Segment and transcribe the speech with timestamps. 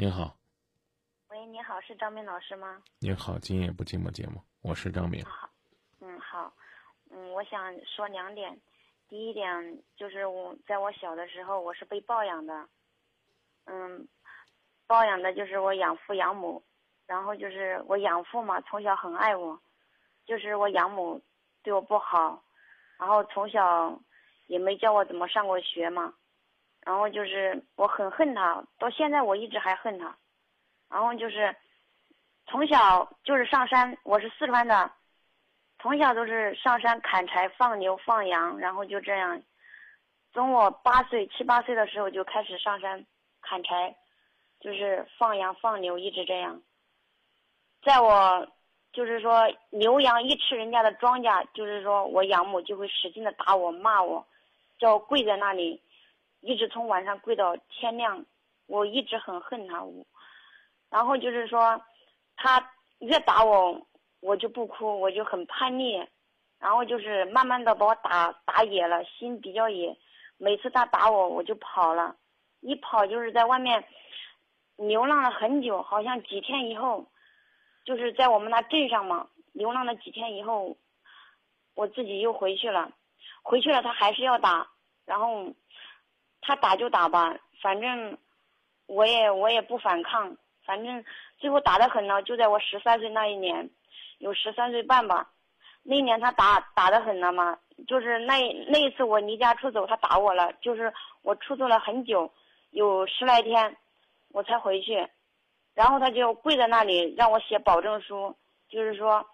[0.00, 0.32] 您好，
[1.26, 2.80] 喂，你好，是张明老师吗？
[3.00, 5.24] 您好，今夜不寂寞节目，我是张明。
[5.24, 5.50] 好，
[5.98, 6.54] 嗯，好，
[7.10, 8.56] 嗯，我想说两点。
[9.08, 12.68] 第一点就是我在我小的时候，我是被抱养的，
[13.64, 14.06] 嗯，
[14.86, 16.62] 抱养的就是我养父养母，
[17.04, 19.60] 然后就是我养父嘛，从小很爱我，
[20.26, 21.20] 就是我养母
[21.64, 22.40] 对我不好，
[23.00, 24.00] 然后从小
[24.46, 26.14] 也没教我怎么上过学嘛，
[26.88, 30.16] 然后就是我很恨他，到现在我一直还恨他，
[30.88, 31.54] 然后就是
[32.46, 34.90] 从小就是上山，我是四川的。
[35.80, 39.42] 从小都是上山砍柴、放牛、放羊，然后就这样。
[40.32, 43.04] 从我八岁、七八岁的时候就开始上山
[43.42, 43.94] 砍柴，
[44.58, 46.62] 就是放羊、放牛，一直这样。
[47.82, 48.48] 在我
[48.94, 54.26] 就是说牛羊一吃人家的庄稼，就是说我养母就会使劲的打我、骂我，
[54.78, 55.82] 叫我跪在那里，
[56.40, 58.24] 一直从晚上跪到天亮。
[58.66, 59.82] 我一直很恨他，
[60.90, 61.80] 然后就是说
[62.36, 63.86] 他越打我。
[64.20, 66.04] 我就不哭，我就很叛逆，
[66.58, 69.96] 然后就是慢慢的把我打打野了，心比较野。
[70.38, 72.16] 每次他打我，我就跑了，
[72.58, 73.84] 一跑就是在外面
[74.74, 77.06] 流浪了很久，好像几天以后，
[77.84, 80.76] 就是在我们那镇上嘛，流浪了几天以后，
[81.76, 82.90] 我自己又回去了，
[83.42, 84.68] 回去了他还是要打，
[85.06, 85.54] 然后
[86.48, 88.16] 他打就打吧，反正
[88.86, 91.04] 我也我也不反抗，反正
[91.36, 93.68] 最后打的很了，就在我十三岁那一年。
[94.16, 95.30] 有十三岁半吧，
[95.84, 102.28] 那年他打打的很了嘛，就是那那一次我离家出走，他打我了，就是我出走了很久，
[102.70, 103.76] 有十来天，
[104.32, 105.06] 我才回去，
[105.74, 108.34] 然后他就跪在那里让我写保证书，
[108.68, 109.24] 就是说，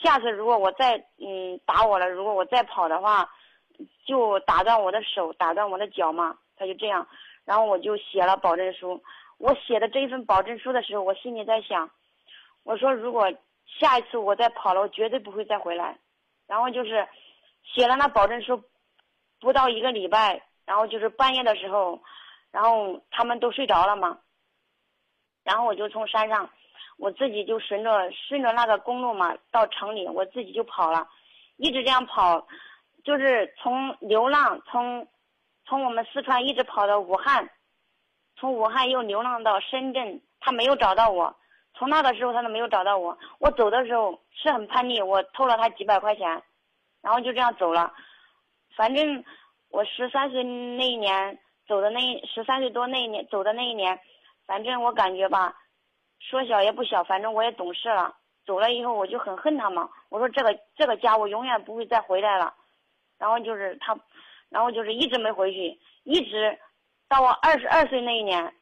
[0.00, 3.28] 下次如果我再嗯打我了，如果我再跑的话，
[4.06, 7.06] 就打断我的手，打断我的脚嘛，他就这样，
[7.44, 9.02] 然后我就写了保证书，
[9.38, 11.90] 我写的这一份保证书的时候，我心里在想，
[12.62, 13.32] 我说如果。
[13.80, 15.98] 下一次我再跑了，我绝对不会再回来。
[16.46, 17.08] 然后就是
[17.64, 18.62] 写了那保证书，
[19.40, 22.00] 不到一个礼拜，然后就是半夜的时候，
[22.52, 24.20] 然后他们都睡着了嘛。
[25.42, 26.48] 然后我就从山上，
[26.98, 31.08] 我自己就顺着顺着那个公路嘛，到城里，我自己就跑了，
[31.56, 32.46] 一直这样跑，
[33.04, 35.06] 就是从流浪从
[35.66, 37.48] 从我们四川一直跑到武汉，
[38.36, 41.36] 从武汉又流浪到深圳，他没有找到我。
[41.76, 46.42] 从那个时候他都没有找到我，我走的时候是很叛逆，我偷了他几百块钱，
[47.02, 47.92] 然后就这样走了。
[48.76, 49.24] 反正
[49.70, 53.98] 我十三岁那一年走的那十三岁多那一年走的那一年，
[54.46, 55.54] 反正我感觉吧，
[56.20, 58.14] 说小也不小，反正我也懂事了。
[58.46, 62.54] 走了以后我就很恨他嘛，我说这个这个家我永远不会再回来了。
[63.18, 63.98] 然后就是他，
[64.48, 66.58] 然后就是一直没回去，一直
[67.08, 68.54] 到我二十二岁那一年，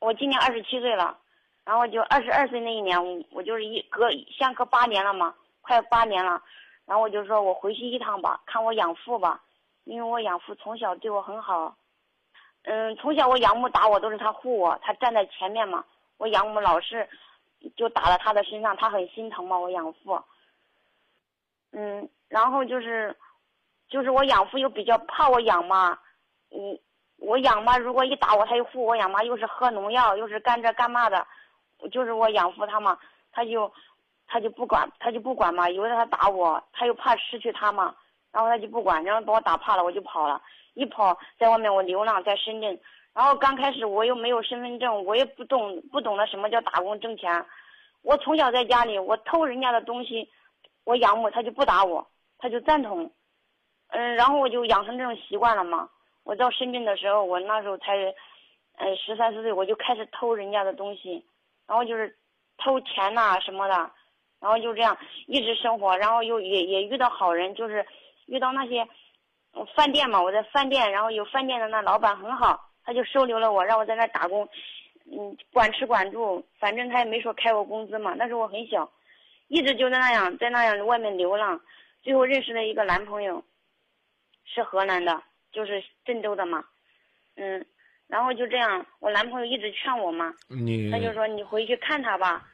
[0.00, 1.18] 我今年二十七岁了。
[1.64, 2.98] 然后就二十二岁那一年，
[3.30, 4.06] 我就是一隔
[4.38, 6.42] 相隔八年了嘛，快八年了。
[6.84, 9.42] 然后我就说我回去一趟吧，看我养父吧，
[9.84, 11.74] 因为我养父从小对我很好。
[12.64, 15.82] 嗯，从小我养母打我都是他护我，他站在前面嘛。
[16.18, 17.08] 我养母老是
[17.74, 19.58] 就打到他的身上，他很心疼嘛。
[19.58, 20.22] 我养父。
[21.72, 23.16] 嗯，然后就是
[23.94, 25.96] 就是我养父又比较怕我养妈，
[26.48, 26.76] 我
[27.20, 31.24] 我养妈如果一打我，他又护我养妈，又是喝农药，又是干这干嘛的。
[31.92, 32.98] 就是我养父他嘛，
[33.30, 33.72] 他就，
[34.26, 35.70] 他就不管，他就不管嘛。
[35.70, 37.94] 有的他打我，他又怕失去他嘛，
[38.32, 40.42] 然后他就不管，然后把我打怕了，我就跑了。
[40.74, 42.76] 一跑，在外面我流浪在深圳，
[43.12, 47.46] 然后刚开始我又没有身份证，我也不懂不懂得什么叫打工挣钱。
[48.02, 50.28] 我从小在家里，我偷人家的东西，
[50.82, 52.04] 我养母他就不打我，
[52.38, 53.12] 他就赞同。
[53.94, 55.88] 嗯，然后我就养成这种习惯了嘛。
[56.24, 57.96] 我到深圳的时候，我那时候才，
[58.78, 61.24] 嗯，十三四岁，我就开始偷人家的东西。
[61.66, 62.14] 然后就是
[62.58, 63.74] 偷钱呐什么的，
[64.40, 64.96] 然后就这样
[65.26, 67.86] 一直生活，然后又也也遇到好人，就是
[68.26, 68.86] 遇到那些
[69.74, 74.46] 饭店嘛，我在饭店，然后有饭店的那老板很好，他就收留了我，让我在那打工，
[75.10, 78.14] 嗯，管吃管住，反正他也没说开我工资嘛。
[78.14, 78.90] 那时候我很小，
[79.48, 81.60] 一直就在那样在那样外面流浪，
[82.02, 83.42] 最后认识了一个男朋友，
[84.54, 85.22] 是河南的，
[85.52, 86.64] 就是郑州的嘛，
[87.34, 87.64] 嗯。
[88.06, 90.32] 然后就这样，我男朋友一直劝我嘛，
[90.92, 92.46] 他就说你回去看他吧，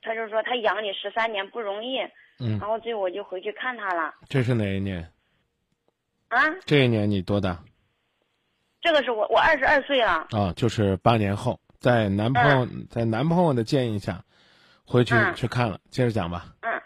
[0.00, 1.98] 他就说他养你十三年不容易，
[2.38, 4.14] 嗯然后最后我就回去看他了。
[4.28, 5.12] 这是哪一年？
[6.28, 6.38] 啊？
[6.64, 7.58] 这一年你多大？
[8.80, 10.28] 这个是我我二十二岁了。
[10.30, 14.24] 啊，就是八年后，在男朋友在男朋友的建议下，
[14.86, 15.80] 回去去看了。
[15.90, 16.46] 接着讲吧。
[16.60, 16.80] 嗯，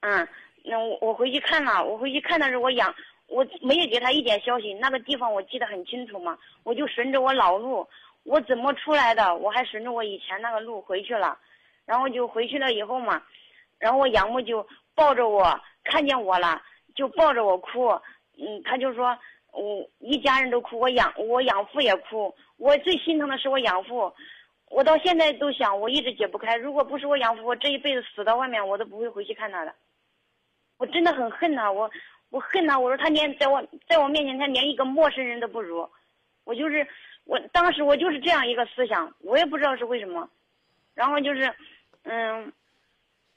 [0.00, 0.28] 嗯，
[0.64, 2.94] 那我我回去看了，我回去看的是我养。
[3.28, 7.88] 我没有给他一点消息，那个地方我记得很清楚嘛，我就顺着我老路，
[8.22, 9.34] 我怎么出来的？
[9.36, 11.38] 我还顺着我以前那个路回去了，
[11.86, 13.22] 然后就回去了以后嘛，
[13.78, 16.62] 然后我养母就抱着我，看见我了
[16.94, 17.88] 就抱着我哭，
[18.38, 19.18] 嗯，他就说，
[19.52, 24.12] 我一家人都哭，我养我养父也哭，我最心疼的是我养父，
[24.68, 29.74] 我到现在都想，我一直解不开，如果不是我养父，我这一辈子死到外面，我都不会回去看他的，
[30.76, 31.90] 我真的很恨他，我。
[32.34, 35.88] 我恨他，我说他连在我在我面前，他连一个陌生人都不如。
[36.42, 36.84] 我就是
[37.26, 40.28] 我当时我就是这样一个思想，我也不知道是为什么。
[40.94, 41.54] 然后就是，
[42.02, 42.52] 嗯，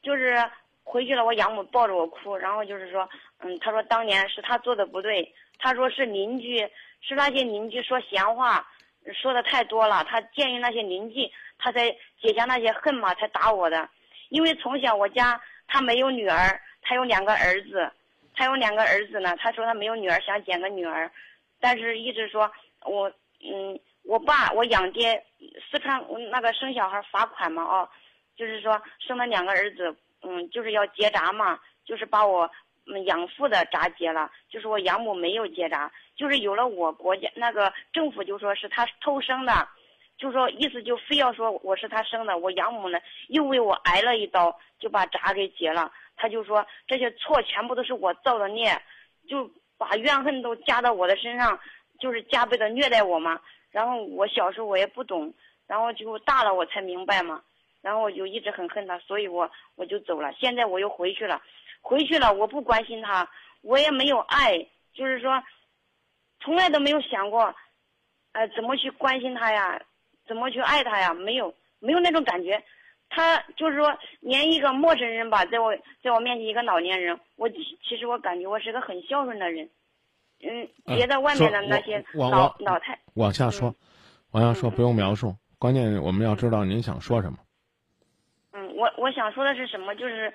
[0.01, 0.43] 就是
[0.83, 3.07] 回去了，我养母抱着我哭，然后就是说，
[3.41, 6.67] 嗯，他说当年是他做的不对，他说是邻居，
[7.01, 8.67] 是那些邻居说闲话，
[9.13, 11.87] 说的太多了，他建议那些邻居，他才
[12.19, 13.87] 解下那些恨嘛，才打我的。
[14.29, 17.91] 因为从小我家他没有女儿，他有两个儿子。
[18.37, 21.11] 他有两个儿子呢，他说他没有女儿，想捡个女儿，
[21.59, 22.49] 但是一直说
[22.85, 23.11] 我，
[23.41, 25.25] 嗯，我爸我养爹，
[25.71, 27.89] 四川那个生小孩罚款嘛，哦，
[28.35, 32.47] 就是说生了两个儿子，嗯，就是要结扎嘛，就是把我
[33.05, 39.67] 养父的扎结了，就是我养母没有结扎，就是有了我国家那个政府就说是他偷生的，
[40.15, 42.99] 就说意思就非要说我是他生的，我养母呢
[43.29, 45.91] 又为我挨了一刀，就把扎给结了。
[46.17, 48.77] 他就说这些错全部都是我造的孽，
[49.29, 51.57] 就把怨恨都加到我的身上，
[51.99, 53.39] 就是加倍的虐待我嘛。
[53.71, 55.33] 然后我小时候我也不懂，
[55.67, 57.41] 然后就大了我才明白嘛。
[57.81, 60.33] 然后我就一直很恨他，所以我我就走了。
[60.33, 61.41] 现在我又回去了，
[61.81, 63.29] 回去了我不关心他，
[63.61, 64.57] 我也没有爱，
[64.93, 65.41] 就是说，
[66.39, 67.55] 从来都没有想过，
[68.33, 69.79] 呃，怎么去关心他呀，
[70.27, 71.13] 怎么去爱他呀？
[71.13, 72.61] 没有，没有那种感觉。
[73.09, 79.69] 他就是说，连一个陌生人吧，在我在我面前一个老年人，我其实我感觉我是个很孝顺的人，
[80.41, 83.73] 嗯，别的外面的那些老老太往下说，
[84.31, 87.37] 往下说不用描述，关键我们要知道您想说什么。
[88.51, 89.95] 嗯，我我想说的是什么？
[89.95, 90.33] 就是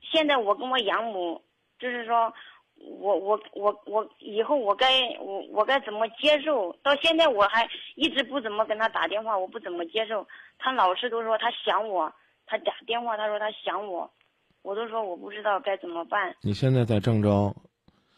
[0.00, 1.42] 现在我跟我养母，
[1.78, 2.32] 就是说。
[2.98, 4.86] 我我我我以后我该
[5.20, 6.72] 我我该怎么接受？
[6.82, 10.26] 到现在我还一直不怎么跟他打电话，我不怎么接受。
[10.58, 12.12] 他老是都说他想我，
[12.46, 14.10] 他打电话他说他想我，
[14.62, 16.34] 我都说我不知道该怎么办。
[16.42, 17.54] 你现在在郑州？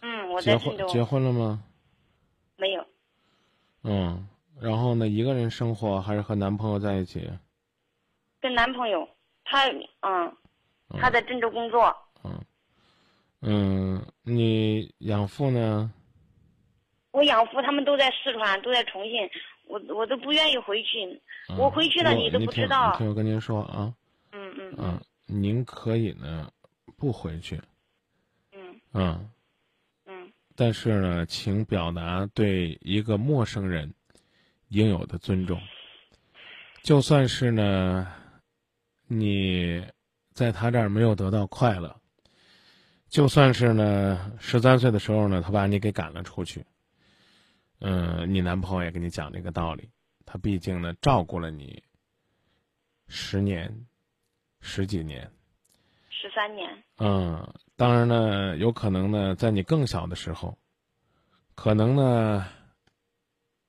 [0.03, 0.87] 嗯，我在郑州。
[0.87, 1.63] 结婚了吗？
[2.57, 2.85] 没有。
[3.83, 4.27] 嗯，
[4.61, 5.07] 然后呢？
[5.09, 7.31] 一个人生活还是和男朋友在一起？
[8.41, 9.07] 跟男朋友，
[9.45, 9.67] 他
[10.01, 10.37] 嗯，
[10.99, 11.95] 他在郑州工作。
[12.25, 12.33] 嗯。
[12.33, 12.45] 嗯，
[14.23, 15.93] 你养父呢？
[17.11, 19.31] 我养父他们都在四川，都在重庆，
[19.67, 21.23] 我我都不愿意回去。
[21.57, 22.97] 我回去了，你都不知道。
[22.97, 23.95] 听我跟您说啊。
[24.33, 24.75] 嗯嗯。
[24.79, 26.51] 嗯，您可以呢，
[26.97, 27.61] 不回去。
[28.53, 28.81] 嗯。
[28.95, 29.31] 嗯。
[30.07, 30.33] 嗯。
[30.57, 33.95] 但是呢，请表达对一个陌生人
[34.71, 35.61] 应有的尊重。
[36.83, 38.13] 就算是呢，
[39.07, 39.85] 你
[40.33, 41.95] 在他这儿没有得到快乐。
[43.15, 46.67] 就算是呢，十三岁的时候呢，他把你给赶了出去。
[47.79, 49.89] 嗯，你男朋友也跟你讲这个道理，
[50.27, 51.85] 他毕竟呢照顾了你
[53.07, 53.87] 十年、
[54.61, 55.31] 十几年、
[56.09, 56.69] 十三年。
[56.99, 60.59] 嗯，当然呢，有可能呢，在你更小的时候，
[61.55, 62.45] 可能呢，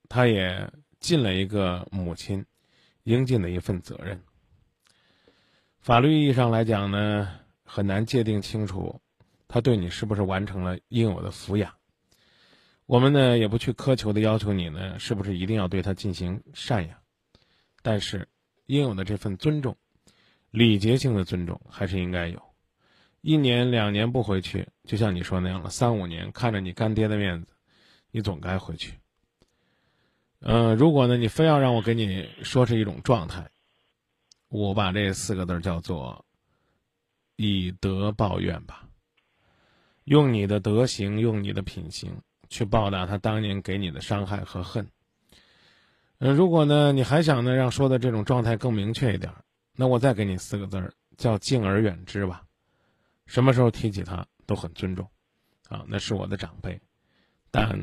[0.10, 2.44] 他也尽了一个母亲
[3.04, 4.24] 应尽的一份责任。
[5.82, 7.32] 法律意义上来讲呢，
[7.64, 9.00] 很难界定清楚。
[9.56, 11.74] 他对你是不是完成了应有的抚养？
[12.88, 16.98] 我们呢也不去苛求的要求你呢，是不是一定要对他进行赡养？
[17.82, 18.28] 但是，
[18.66, 19.78] 应有的这份尊重，
[20.52, 22.44] 礼节性的尊重还是应该有。
[23.22, 27.48] 一年两年不回去，就像你说那样了，三五年看着你干爹的面子，
[28.12, 29.00] 你总该回去。
[30.42, 33.50] 嗯，如果呢你非要让我给你说是一种状态，
[34.50, 36.26] 我把这四个字叫做
[37.38, 38.85] 以德报怨吧。
[40.06, 42.12] 用你的德行，用你的品行
[42.50, 44.88] 去报答他当年给你的伤害和恨。
[46.20, 49.32] 呃，如果呢，你还想呢让说的这种状态更明确一点，
[49.76, 52.44] 那我再给你四个字儿，叫敬而远之吧。
[53.26, 55.10] 什么时候提起他都很尊重，
[55.68, 56.80] 啊，那是我的长辈，
[57.52, 57.78] 但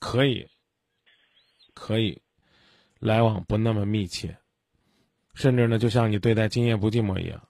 [0.00, 0.48] 可以，
[1.74, 2.20] 可以
[2.98, 4.36] 来往不那么密切，
[5.34, 7.46] 甚至呢，就像你对待今夜不寂寞一样，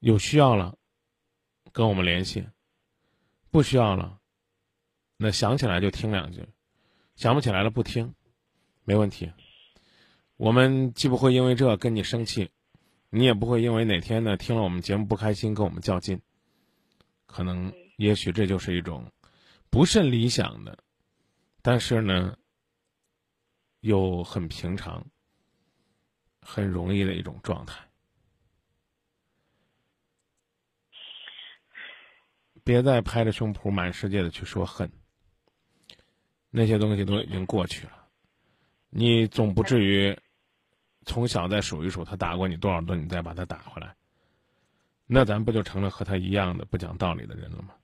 [0.00, 0.76] 有需要了。
[1.72, 2.46] 跟我们联系，
[3.50, 4.18] 不需要了。
[5.16, 6.46] 那想起来就听两句，
[7.16, 8.14] 想不起来了不听，
[8.84, 9.32] 没问题。
[10.36, 12.50] 我们既不会因为这跟你生气，
[13.10, 16.20] 你也不会因为哪天呢听了我们节目不开心跟我们较劲。
[17.26, 19.10] 可能也许这就是一种
[19.70, 20.76] 不甚理想的，
[21.62, 22.36] 但是呢，
[23.80, 25.06] 又很平常、
[26.40, 27.78] 很容易的一种状态。
[32.64, 34.90] 别再拍着胸脯满世界的去说恨，
[36.50, 37.92] 那些东西都已经过去了。
[38.90, 40.16] 你总不至于
[41.04, 43.94] 从小再数一数他打过你多少顿，你再把他打回来，
[45.06, 47.74] 那咱不就成了和他一样的不讲道理的人了吗？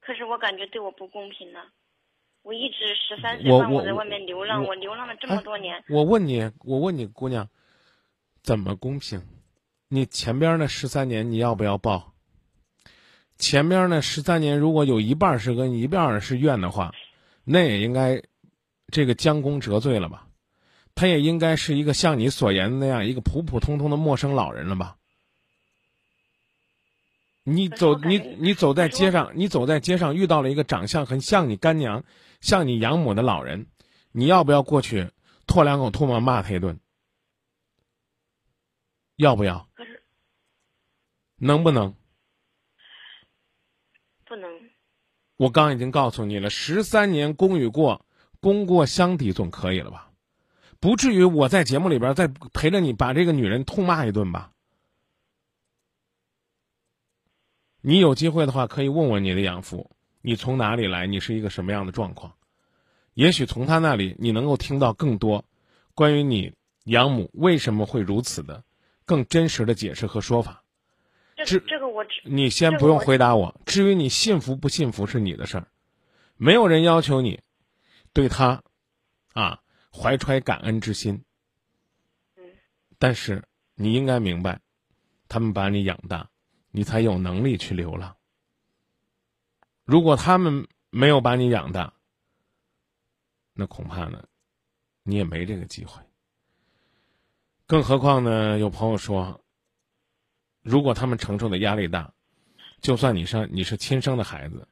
[0.00, 1.60] 可是我感觉对我不公平呢。
[2.42, 5.84] 我一直十三岁半我在外面流浪，我流浪了这么多年。
[5.88, 7.46] 我问你，我问你，姑娘，
[8.42, 9.22] 怎么公平？
[9.88, 12.14] 你前边那十三年你要不要报？
[13.38, 16.92] 前边呢十三年如果有一半是恩一半是怨的话，
[17.44, 18.22] 那也应该
[18.88, 20.26] 这个将功折罪了吧？
[20.94, 24.96] 他也应该是一个像你所言的那样一个普普通通的陌生老人了吧？
[27.44, 32.04] 你走，你你走在街上，你走在街上遇到了一个长相很像你干娘、
[32.40, 33.68] 像你养母的老人，
[34.10, 35.10] 你要不要过去
[35.46, 36.78] 唾两口唾沫骂他一顿？
[39.16, 39.68] 要不要？
[41.36, 41.94] 能不能？
[44.26, 44.50] 不能。
[45.38, 48.04] 我刚已经告诉你了，十三年功与过，
[48.40, 50.10] 功过相抵总可以了吧？
[50.80, 54.50] 不至于我在节目里边再陪着你把这个女人痛骂一顿吧？
[57.80, 59.92] 你有机会的话，可以问问你的养父，
[60.22, 61.06] 你从哪里来？
[61.06, 62.34] 你是一个什么样的状况？
[63.14, 65.44] 也许从他那里，你能够听到更多
[65.94, 66.52] 关于你
[66.84, 68.64] 养母为什么会如此的
[69.04, 70.64] 更真实的解释和说法。
[71.44, 73.60] 这这个我，你先不用回答我。
[73.66, 75.68] 至于你信服不信服是你的事儿，
[76.36, 77.40] 没有人要求你
[78.12, 78.62] 对他
[79.32, 79.60] 啊
[79.92, 81.24] 怀揣感恩之心。
[82.36, 82.44] 嗯，
[82.98, 84.60] 但是你应该明白，
[85.28, 86.28] 他们把你养大。
[86.70, 88.14] 你才有能力去流浪。
[89.84, 91.94] 如果他们没有把你养大，
[93.54, 94.22] 那恐怕呢，
[95.02, 96.00] 你也没这个机会。
[97.66, 99.42] 更何况呢，有朋友说，
[100.62, 102.12] 如果他们承受的压力大，
[102.80, 104.66] 就算你是你是亲生的孩子，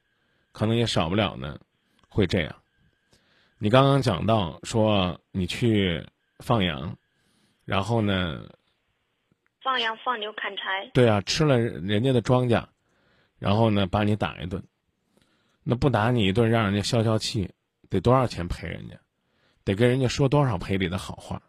[0.51, 1.59] 可能也少不了呢，
[2.07, 2.55] 会这样。
[3.57, 6.05] 你刚刚讲到说你去
[6.39, 6.95] 放羊，
[7.65, 8.47] 然后呢？
[9.63, 12.65] 放羊放牛砍柴，对啊，吃了人家的庄稼，
[13.37, 14.63] 然后呢把你打一顿，
[15.63, 17.51] 那不打你一顿，让人家消消气，
[17.89, 18.95] 得多少钱赔人家？
[19.65, 21.41] 得跟人家说多少赔礼的好话？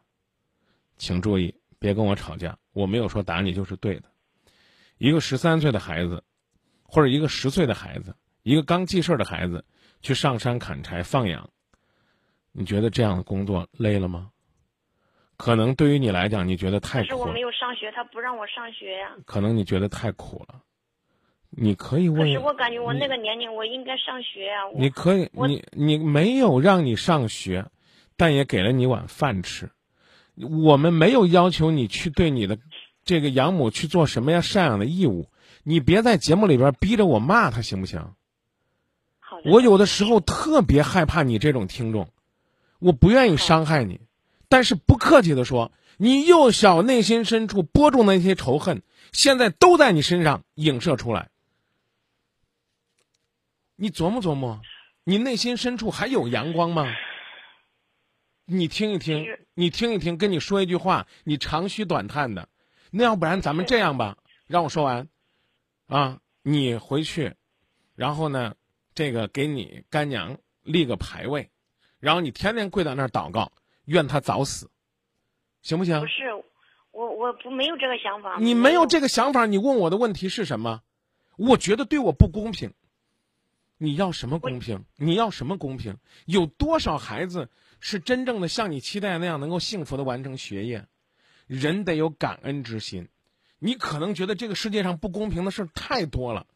[0.97, 4.11] 请注意，别跟我吵架，我没有说打你就是对的。
[4.99, 6.23] 一个十三岁的孩子，
[6.83, 9.65] 或者一个十岁的孩子，一个刚记事的孩子，
[10.03, 11.49] 去上山砍柴放羊，
[12.53, 14.31] 你觉得这样的工作累了吗？
[15.37, 17.09] 可能对于你来讲，你觉得太苦。
[17.09, 19.15] 可是我没有上学，他不让我上学呀。
[19.25, 20.63] 可能你觉得太苦了，
[21.51, 22.27] 你可以问。
[22.27, 24.63] 可是我感觉我那个年龄，我应该上学呀。
[24.75, 27.67] 你可以，你你没有让你上学，
[28.17, 29.71] 但也给了你碗饭吃。
[30.35, 32.59] 我们没有要求你去对你的
[33.09, 35.31] 这个养母去做什么样赡养的义务。
[35.63, 38.13] 你别在节目里边逼着我骂他，行不行？
[39.47, 42.11] 我有的时候特别害怕你这种听众，
[42.79, 44.03] 我不愿意伤害你。
[44.51, 51.31] 但是不客气的说，你幼小内心深处播种的那些仇恨，现在都在你身上影射出来。
[53.77, 54.61] 你琢磨琢磨，
[55.05, 56.85] 你内心深处还有阳光吗？
[58.45, 59.25] 你听一听，
[59.55, 62.49] 你听一听，跟你说一句话，你长吁短叹的，
[62.91, 64.17] 那要不然咱们这样吧，
[64.47, 65.09] 让我说完，
[65.87, 67.35] 啊，你回去，
[67.95, 68.55] 然后呢，
[68.95, 71.51] 这个给你干娘立个牌位，
[72.01, 73.53] 然后你天天跪在那儿祷告。
[73.85, 74.69] 愿他早死，
[75.63, 75.99] 行不行？
[75.99, 76.31] 不是，
[76.91, 78.37] 我我不没有这个想法。
[78.39, 80.83] 你没有这个想法，你问我的问题是什么？
[81.39, 82.75] 我觉得对我不公平。
[83.79, 84.85] 你要什么公平？
[84.97, 85.97] 你要什么公平？
[86.27, 87.49] 有多少孩子
[87.81, 90.85] 是真正的像你期待那样能够幸福的完成学业？
[91.49, 93.09] 人得有感恩之心。
[93.59, 96.47] 你可能觉得这个世界上不公平的事儿太多了。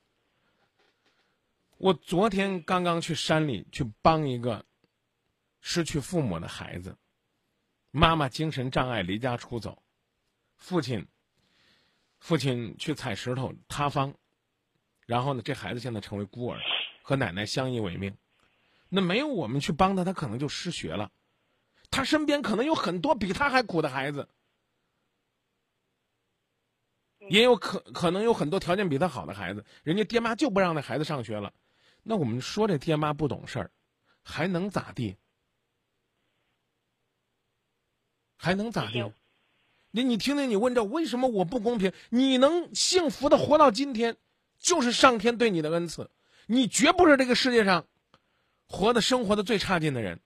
[1.79, 4.65] 我昨天刚刚去山里去帮一个
[5.61, 6.97] 失去父母的孩子。
[7.91, 9.83] 妈妈精神障碍离家出走，
[10.57, 11.07] 父亲，
[12.21, 14.15] 父亲去采石头塌方，
[15.05, 16.61] 然后呢，这孩子现在成为孤儿，
[17.03, 18.17] 和奶奶相依为命。
[18.89, 21.11] 那没有我们去帮他，他可能就失学了。
[21.91, 24.29] 他身边可能有很多比他还苦的孩子，
[27.29, 31.53] 也有可可能有很多条件比他好的孩子，人家爹妈就不让那孩子上学了。
[32.03, 33.71] 那我们说这爹妈不懂事儿，
[34.23, 35.17] 还能咋地？
[38.37, 39.13] 还能咋地？
[39.91, 41.93] 你你听听，你问这为什么我不公平？
[42.11, 44.17] 你能幸福的活到今天，
[44.59, 46.11] 就是上天对你的恩赐。
[46.47, 47.87] 你绝不是这个世界上
[48.67, 50.21] 活的生活的最差劲的人。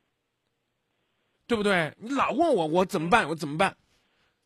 [1.48, 1.94] 对不对？
[1.98, 3.28] 你老问我我怎么办？
[3.28, 3.76] 我怎么办？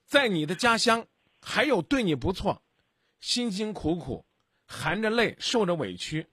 [0.05, 1.07] 在你的家乡，
[1.41, 2.63] 还有对你不错、
[3.21, 4.25] 辛辛苦苦、
[4.67, 6.27] 含着泪、受着委屈、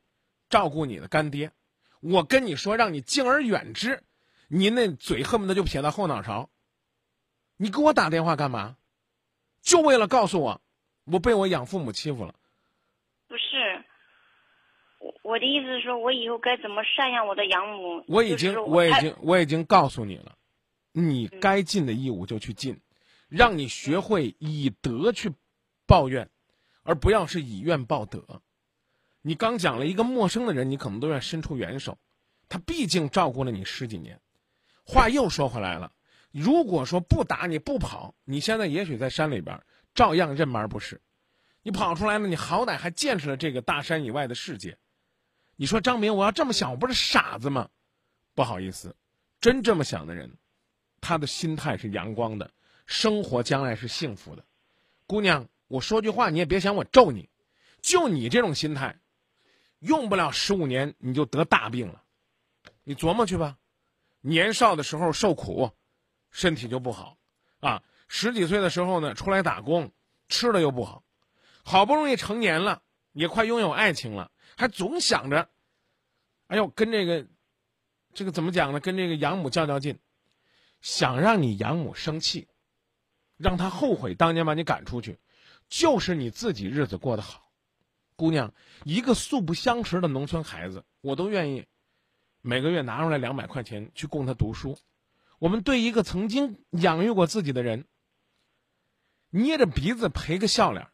[0.50, 1.52] 照顾你的干爹。
[2.00, 4.04] 我跟你说，让你敬而远之，
[4.48, 6.50] 你那嘴恨不得就撇到后脑勺。
[7.58, 8.78] 你给我打电话干嘛？
[9.62, 10.62] 就为了告诉我，
[11.06, 12.36] 我被我养父母欺负了。
[13.28, 13.84] 不是，
[15.00, 18.04] 我我的意思是说，我以后该怎么赡养我的养母？
[18.08, 20.38] 我已经，就是我已经，我已经告诉你了，
[20.92, 22.80] 你该尽的义务就去尽，
[23.28, 25.32] 让你学会以德去
[25.86, 26.30] 抱怨，
[26.84, 28.42] 而不要是以怨报德。
[29.22, 31.98] 你刚讲了一个陌生的人，你可能都要伸出援手，
[32.48, 34.20] 他毕竟照顾了你十几年。
[34.86, 35.92] 话又说回来了，
[36.32, 39.62] 如果说不打你不跑，你现在也许在山里边
[39.94, 41.02] 照样认门不是。
[41.64, 44.78] 你跑出来了，你好歹还见识了这个大山以外的世界。
[45.58, 47.68] 你说张明，我要这么想，我不是傻子吗？
[48.34, 48.96] 不好意思，
[49.42, 50.38] 真这么想的人，
[51.02, 52.50] 他的心态是阳光的，
[52.88, 54.44] 生活将来是幸福的。
[55.06, 57.30] 姑娘，我说句话，你也别想我咒你，
[57.84, 59.00] 就你这种心态，
[59.78, 62.02] 用不了十五年你就得大病了。
[62.84, 63.58] 你琢磨去吧，
[64.22, 65.70] 年少的时候受苦，
[66.32, 67.18] 身体就不好，
[67.60, 69.92] 啊，十几岁的时候呢出来打工，
[70.28, 71.04] 吃的又不好，
[71.64, 75.48] 好不容易成年了，也快拥有爱情了，还总想着，
[76.48, 77.28] 哎呦，跟这个。
[78.14, 78.80] 这个怎么讲呢？
[78.80, 80.00] 跟这个养母较较劲，
[80.82, 82.48] 想让你养母生气，
[83.38, 85.18] 让他后悔当年把你赶出去，
[85.70, 87.52] 就是你自己日子过得好。
[88.16, 88.54] 姑娘，
[88.84, 91.68] 一个素不相识的农村孩子，我都愿意
[92.42, 94.78] 每个月拿出来两百块钱去供他读书。
[95.38, 97.86] 我们对一个曾经养育过自己的人，
[99.30, 100.88] 捏着鼻子赔个笑脸，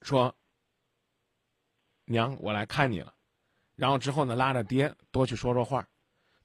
[0.00, 0.34] 说
[2.06, 3.14] ：“娘，我来看你了。”
[3.76, 5.86] 然后之后呢，拉着爹多去说说话，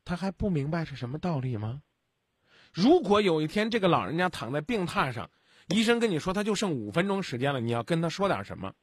[0.04, 1.82] 他还不明白是什么道理吗？
[2.71, 5.29] 如果有一天这个老人家躺在病榻上，
[5.67, 8.73] 医生跟你说他就剩五分钟时间了，你要跟他说点什么？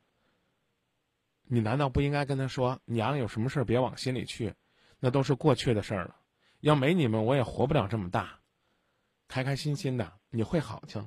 [1.48, 4.54] 你难道不应该跟他说：“娘，有什么事儿别往心里去，
[4.98, 6.16] 那都是过去的事儿了。
[6.60, 8.40] 要没你们，我也活不了这么大。
[9.28, 11.00] 开开心心的，你会好去。”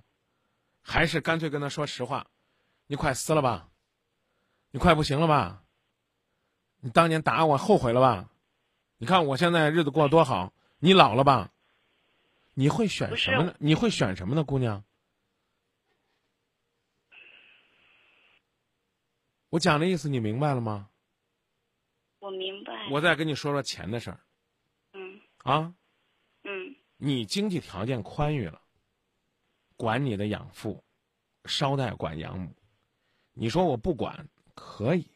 [0.82, 2.28] 还是干脆跟他说实话
[2.88, 3.70] ：“你快死了吧？
[4.72, 5.64] 你快不行了吧？”
[6.82, 8.30] 你当年打我后悔了吧？
[8.98, 11.52] 你看我现在日子过得多好，你老了吧？
[12.60, 13.56] 你会选什么呢？
[13.58, 14.84] 你会选什么呢，姑娘？
[19.48, 20.90] 我讲的意思你明白了吗？
[22.20, 22.90] 我明白。
[22.92, 24.20] 我再跟你说说钱的事儿。
[24.92, 25.74] 嗯啊，
[26.44, 28.62] 嗯你经济条件宽裕了，
[29.78, 30.84] 管你的养父，
[31.46, 32.54] 捎带管养母。
[33.32, 35.10] 你说我不管，可以。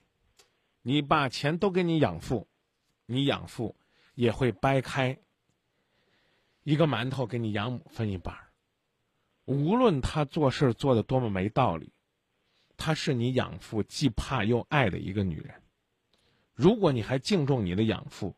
[0.82, 2.47] 你把钱都给你养父，
[3.06, 3.75] 你养父
[4.13, 5.19] 也会掰开
[6.63, 8.52] 一个馒头给你养母分一半儿。
[9.45, 11.93] 无论他做事做的多么没道理，
[12.78, 15.62] 她是你养父既怕又爱的一个女人。
[16.54, 18.36] 如果你还敬重你的养父，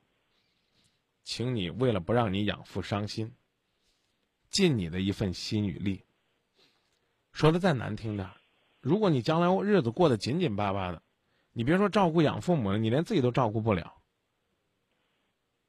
[1.24, 3.34] 请你为了不让你养父伤心，
[4.50, 6.04] 尽你的一份心与力。
[7.32, 8.36] 说的再难听点儿，
[8.82, 11.02] 如果你将来日子过得紧紧巴巴的。
[11.58, 14.02] 你别说照顾养父母了，你连自己都照顾不了。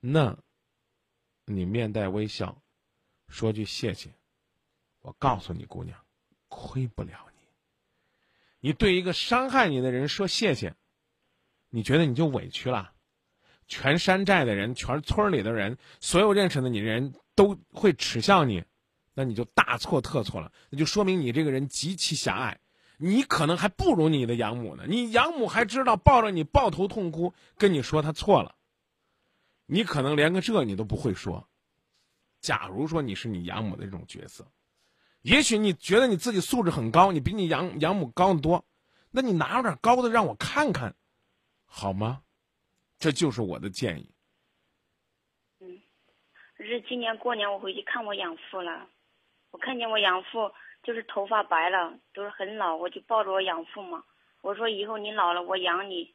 [0.00, 0.36] 那，
[1.46, 2.60] 你面带微笑，
[3.28, 4.10] 说句谢谢。
[5.00, 5.96] 我告诉你，姑娘，
[6.48, 8.68] 亏不了你。
[8.68, 10.74] 你对一个伤害你的人说谢谢，
[11.70, 12.92] 你觉得你就委屈了？
[13.68, 18.64] 全山寨的人，全村里的人，所有认识的你人都会耻笑你，
[19.14, 20.50] 那你就大错特错了。
[20.70, 22.60] 那就说明你这个人极其狭隘。
[22.98, 28.56] 你可能还不如你的养母呢，你养母还知道抱着你抱头痛哭，跟你说她错了。
[29.66, 31.46] 你可能连个这你都不会说。
[32.40, 34.46] 假如说你是你养母的这种角色，
[35.22, 38.64] 也许你觉得你自己素质很高，你比你养养母高得多，
[39.10, 40.94] 那你拿出点高的让我看看，
[41.64, 42.22] 好吗？
[42.98, 44.10] 这就是我的建议。
[45.60, 45.80] 嗯，
[46.58, 48.88] 是今年过年我回去看我养父了，
[49.50, 50.50] 我看见我养父。
[50.82, 54.04] 就是头发白了，都是很老，我就抱着我养父嘛。
[54.40, 56.14] 我说以后你老了，我养你。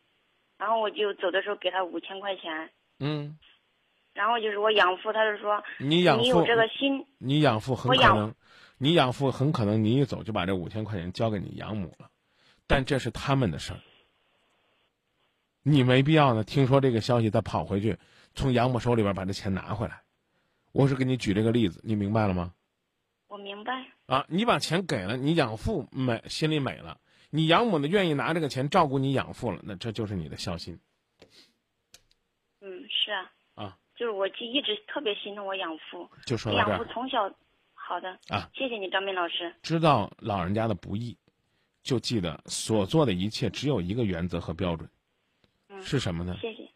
[0.58, 2.72] 然后我就走的时候给他五千块钱。
[3.02, 3.38] 嗯。
[4.14, 7.06] 然后就是我养父，他就说你养父，你有这个心。
[7.18, 8.34] 你养父很可能，
[8.78, 12.10] 你养父很可能你一走就把这五千块钱交给你养母了，
[12.68, 13.80] 但这是他们的事儿。
[15.64, 16.44] 你没必要呢。
[16.44, 17.98] 听说这个消息再跑回去，
[18.34, 20.02] 从养母手里边把这钱拿回来。
[20.72, 22.54] 我是给你举这个例子，你明白了吗？
[23.28, 23.86] 我明白。
[24.08, 26.98] 啊，你把钱给了你养父，美心里美了。
[27.30, 30.78] 你养母呢，愿意拿这个钱照顾你养父了，那这就是你的孝心。
[33.02, 33.32] 嗯，是啊。
[33.56, 37.30] 啊，就是我就一直特别心疼我养父，就说到养这儿，父从小，
[37.74, 41.18] 好的啊，谢谢你张斌老师，知道老人家的不易，
[41.84, 44.90] 就记得所做的一切只有一个原则和标准，
[45.68, 46.38] 嗯，是什么呢？
[46.40, 46.70] 谢谢，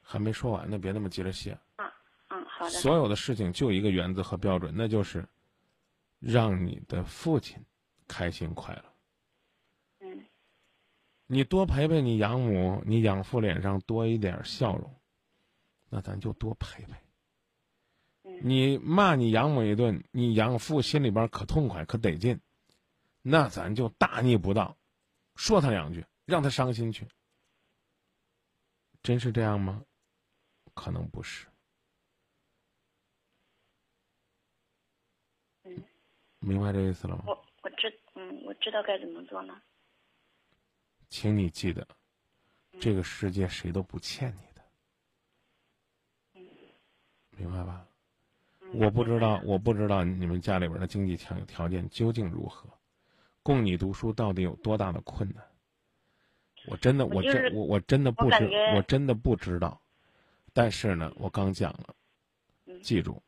[0.00, 1.56] 还没说完呢，别那么急着谢。
[2.28, 5.24] 嗯，好的，所有的事情就一个原则和标准，那就是
[6.18, 7.62] 让你的父亲
[8.08, 8.84] 开心快乐。
[10.00, 10.24] 嗯
[11.28, 14.94] 你多陪陪你养母，你养父脸上多一点笑容，
[15.88, 16.92] 那咱就多陪陪。
[18.24, 22.38] 嗯你骂你养母一顿，你养父心里边可痛快可得劲，
[23.22, 24.76] 那咱就大逆不道，
[25.36, 27.06] 说他两句，让他伤心去。
[29.02, 29.84] 真是这样吗？
[30.74, 31.46] 可能不是。
[35.62, 35.82] 嗯，
[36.40, 37.22] 明白这意思了吗？
[37.26, 39.62] 我我知嗯我知道该怎么做呢，
[41.08, 41.86] 请你记得，
[42.72, 44.45] 嗯这个世界谁都不欠你的，
[47.36, 47.86] 明白吧？
[48.60, 52.68] 嗯我不知道，我不知道你们家里边的经济条条件究竟如何，
[53.42, 55.44] 供你读书到底有多大的困难？
[56.66, 59.80] 我真的，我真我我真的不知我真的不知道。
[60.52, 61.94] 但是呢，我刚讲了，
[62.64, 63.22] 嗯记住，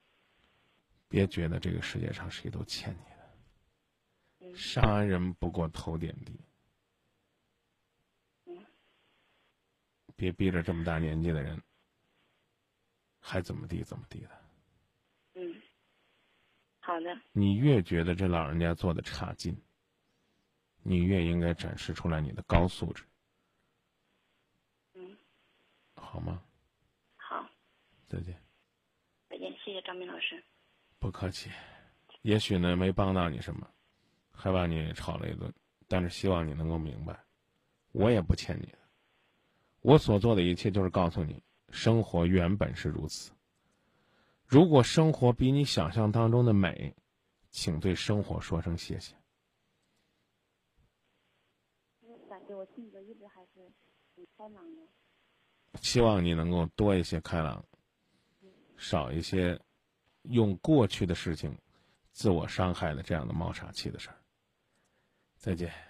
[1.08, 2.92] 别觉得这个世界上谁都欠
[4.40, 6.40] 你的，杀人不过头点地。
[8.46, 8.56] 嗯
[10.16, 11.62] 别逼着这么大年纪的人，
[13.20, 14.30] 还怎么地怎么地的。
[15.34, 15.62] 嗯，
[16.80, 19.56] 好的，你越觉得这老人家做的差劲，
[20.82, 23.04] 你越应该展示出来你的高素质，
[24.94, 25.16] 嗯，
[25.94, 26.42] 好吗？
[27.16, 27.48] 好，
[28.08, 28.34] 再见，
[29.28, 30.42] 再见，谢谢张斌老师，
[30.98, 31.50] 不客气。
[32.22, 33.70] 也许呢没帮到你什么，
[34.32, 35.52] 还把你吵了一顿，
[35.86, 37.18] 但是希望你能够明白，
[37.92, 38.78] 我也不欠你的。
[39.80, 43.30] 我所做的一切就是告诉你，生活原本是如此。
[44.46, 46.94] 如果生活比你想象当中的美，
[47.50, 49.14] 请对生活说声谢谢。
[52.28, 53.70] 感觉我性格一直还是
[54.14, 54.82] 挺开朗的。
[55.80, 57.64] 希望你能够多一些开朗，
[58.76, 59.58] 少一些
[60.22, 61.56] 用过去的事情
[62.12, 64.16] 自我伤害的这样的冒傻气的事儿。
[65.36, 65.87] 再见。